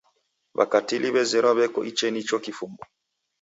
[0.57, 2.83] W'akatili w'azerwa w'eko ichenicho kifumbu.